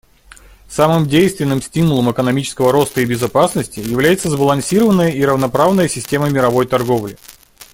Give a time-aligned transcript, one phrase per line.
[0.67, 7.19] Самым действенным стимулом экономического роста и безопасности является сбалансированная и равноправная система мировой торговли.